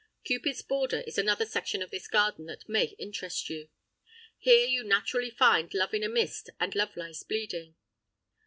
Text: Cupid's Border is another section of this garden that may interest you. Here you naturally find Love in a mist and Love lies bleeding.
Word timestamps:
Cupid's 0.23 0.63
Border 0.63 1.01
is 1.05 1.19
another 1.19 1.45
section 1.45 1.83
of 1.83 1.91
this 1.91 2.07
garden 2.07 2.47
that 2.47 2.67
may 2.67 2.85
interest 2.97 3.51
you. 3.51 3.69
Here 4.39 4.65
you 4.65 4.83
naturally 4.83 5.29
find 5.29 5.71
Love 5.75 5.93
in 5.93 6.01
a 6.01 6.09
mist 6.09 6.49
and 6.59 6.73
Love 6.73 6.97
lies 6.97 7.21
bleeding. 7.21 7.75